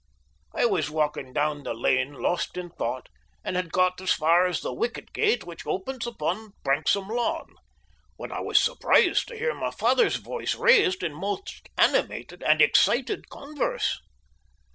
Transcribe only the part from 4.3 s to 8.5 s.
as the wicket gate which opens upon the Branksome lawn, when I